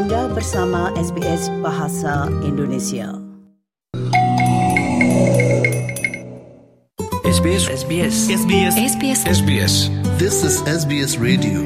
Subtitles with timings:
[0.00, 3.20] Anda bersama SBS Bahasa Indonesia.
[7.28, 9.74] SBS SBS SBS SBS SBS.
[10.16, 11.60] This is SBS Radio.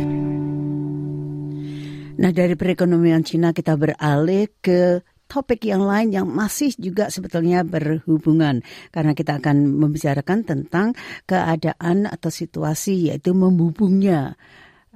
[2.18, 8.66] Nah, dari perekonomian Cina kita beralih ke topik yang lain yang masih juga sebetulnya berhubungan
[8.90, 10.98] karena kita akan membicarakan tentang
[11.30, 14.34] keadaan atau situasi yaitu membubungnya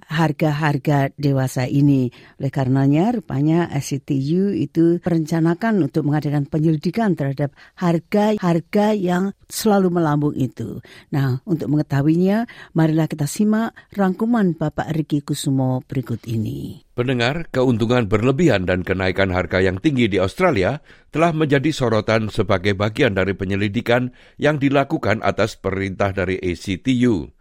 [0.08, 2.08] harga-harga dewasa ini.
[2.40, 10.80] Oleh karenanya, rupanya SCTU itu merencanakan untuk mengadakan penyelidikan terhadap harga-harga yang selalu melambung itu.
[11.12, 16.88] Nah, untuk mengetahuinya, marilah kita simak rangkuman Bapak Riki Kusumo berikut ini.
[16.96, 20.82] Pendengar, keuntungan berlebihan dan kenaikan harga yang tinggi di Australia
[21.14, 27.37] telah menjadi sorotan sebagai bagian dari penyelidikan yang dilakukan atas perintah dari ACTU.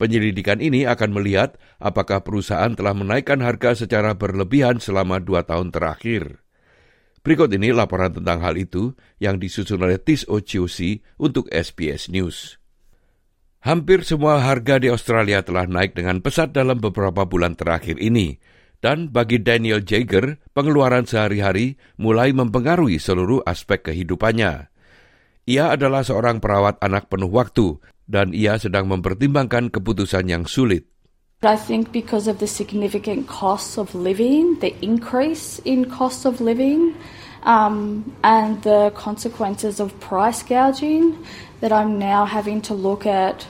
[0.00, 6.40] Penyelidikan ini akan melihat apakah perusahaan telah menaikkan harga secara berlebihan selama dua tahun terakhir.
[7.20, 12.56] Berikut ini laporan tentang hal itu yang disusun oleh Tis Ociosi untuk SBS News.
[13.60, 18.40] Hampir semua harga di Australia telah naik dengan pesat dalam beberapa bulan terakhir ini,
[18.80, 24.72] dan bagi Daniel Jager, pengeluaran sehari-hari mulai mempengaruhi seluruh aspek kehidupannya.
[25.44, 27.76] Ia adalah seorang perawat anak penuh waktu
[28.10, 30.90] dan ia sedang mempertimbangkan keputusan yang sulit.
[31.40, 36.92] I think because of the significant costs of living, the increase in cost of living,
[37.48, 41.16] um, and the consequences of price gouging,
[41.64, 43.46] that I'm now having to look at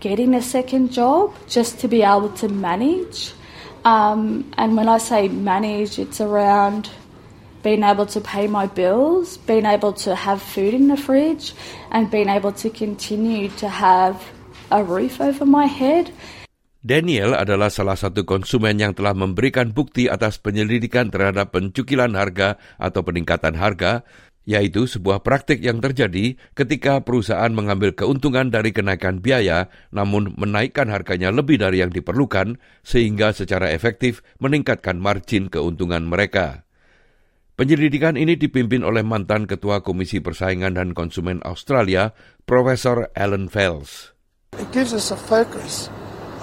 [0.00, 3.32] getting a second job just to be able to manage.
[3.84, 6.90] Um, and when I say manage, it's around
[7.66, 11.50] being able to pay my bills, being able to have food in the fridge,
[11.90, 14.22] and being able to continue to have
[14.70, 16.14] a roof over my head.
[16.86, 23.02] Daniel adalah salah satu konsumen yang telah memberikan bukti atas penyelidikan terhadap pencukilan harga atau
[23.02, 24.06] peningkatan harga,
[24.46, 31.34] yaitu sebuah praktik yang terjadi ketika perusahaan mengambil keuntungan dari kenaikan biaya namun menaikkan harganya
[31.34, 36.65] lebih dari yang diperlukan sehingga secara efektif meningkatkan margin keuntungan mereka.
[37.56, 42.12] Penyelidikan ini dipimpin oleh mantan Ketua Komisi Persaingan dan Konsumen Australia,
[42.44, 44.12] Profesor Alan Fels.
[44.60, 45.88] It gives us a focus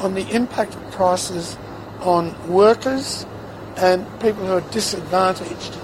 [0.01, 1.53] on the impact of prices
[2.01, 3.29] on workers
[3.77, 5.77] and people who are disadvantaged.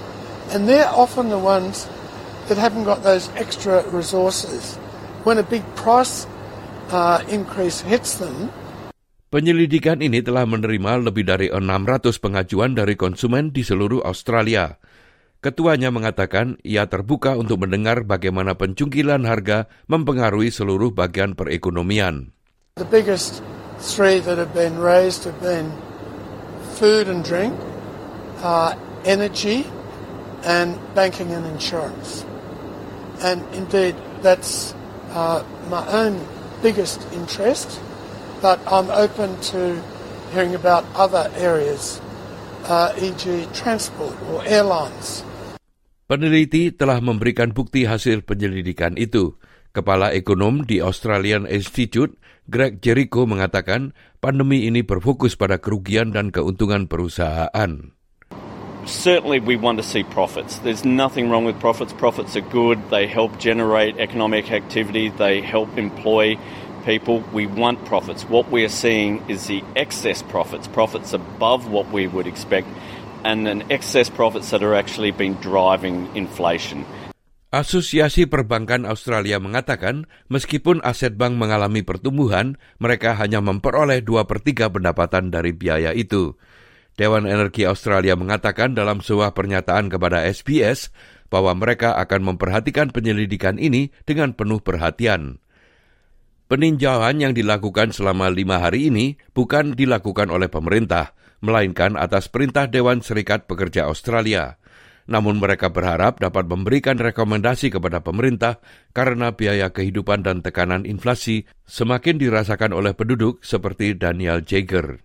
[0.50, 1.86] And they're often the ones
[2.50, 4.82] that haven't got those extra resources.
[5.22, 6.26] When a big price
[6.90, 8.50] uh, increase hits them,
[9.30, 14.74] Penyelidikan ini telah menerima lebih dari 600 pengajuan dari konsumen di seluruh Australia.
[15.40, 22.36] Ketuanya mengatakan ia terbuka untuk mendengar bagaimana pencungkilan harga mempengaruhi seluruh bagian perekonomian.
[22.80, 23.42] the biggest
[23.78, 25.70] three that have been raised have been
[26.80, 27.52] food and drink,
[28.38, 28.74] uh,
[29.04, 29.66] energy,
[30.44, 32.24] and banking and insurance.
[33.22, 34.72] And indeed, that's
[35.10, 36.26] uh, my own
[36.62, 37.80] biggest interest,
[38.40, 39.82] but I'm open to
[40.32, 42.00] hearing about other areas,
[42.64, 45.22] uh, e.g., transport or airlines.
[46.10, 49.38] Peneliti telah memberikan bukti hasil penyelidikan itu.
[49.70, 52.18] Kepala ekonom di Australian Institute,
[52.50, 57.94] Greg Jericho mengatakan pandemi ini berfokus pada kerugian dan keuntungan perusahaan.
[58.90, 60.58] Certainly, we want to see profits.
[60.66, 61.94] There's nothing wrong with profits.
[61.94, 62.82] Profits are good.
[62.90, 65.14] They help generate economic activity.
[65.14, 66.34] They help employ
[66.82, 67.22] people.
[67.30, 68.26] We want profits.
[68.26, 72.66] What we are seeing is the excess profits, profits above what we would expect,
[73.24, 76.84] and an excess profits that are actually been driving inflation.
[77.50, 84.70] Asosiasi Perbankan Australia mengatakan meskipun aset bank mengalami pertumbuhan, mereka hanya memperoleh 2 per 3
[84.70, 86.38] pendapatan dari biaya itu.
[86.94, 90.94] Dewan Energi Australia mengatakan dalam sebuah pernyataan kepada SBS
[91.26, 95.42] bahwa mereka akan memperhatikan penyelidikan ini dengan penuh perhatian.
[96.50, 103.00] Peninjauan yang dilakukan selama lima hari ini bukan dilakukan oleh pemerintah, melainkan atas perintah Dewan
[103.04, 104.60] Serikat Pekerja Australia.
[105.10, 108.62] Namun mereka berharap dapat memberikan rekomendasi kepada pemerintah
[108.94, 115.02] karena biaya kehidupan dan tekanan inflasi semakin dirasakan oleh penduduk seperti Daniel Jager.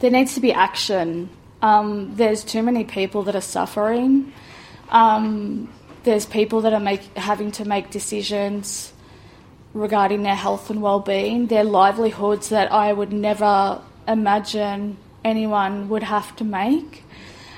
[0.00, 1.28] There needs to be action.
[1.60, 4.32] Um, there's too many people that are suffering.
[4.88, 5.68] Um,
[6.08, 8.92] there's people that are make, having to make decisions
[9.76, 16.36] regarding their health and well-being, their livelihoods that I would never imagine anyone would have
[16.36, 17.02] to make.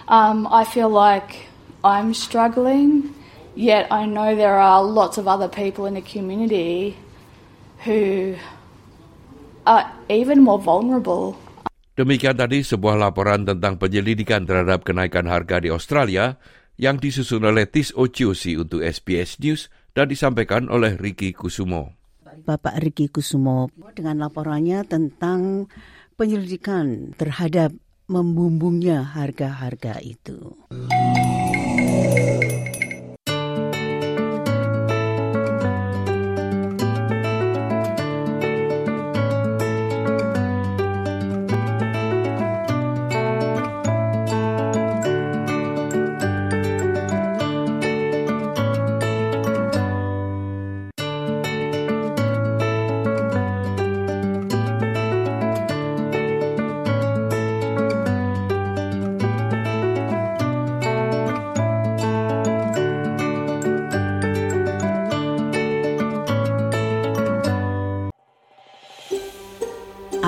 [0.06, 1.50] Um, I feel like
[1.82, 3.12] I'm struggling,
[3.58, 6.96] yet I know there are lots of other people in the community
[7.82, 8.38] who
[9.66, 11.34] are even more vulnerable.
[11.96, 16.36] Demikian tadi sebuah laporan tentang penyelidikan terhadap kenaikan harga di Australia
[16.76, 21.96] yang disusun oleh Tis Ociosi untuk SBS News dan disampaikan oleh Ricky Kusumo.
[22.36, 25.72] Bapak Ricky Kusumo dengan laporannya tentang
[26.16, 27.76] penyelidikan terhadap
[28.08, 30.56] membumbungnya harga-harga itu.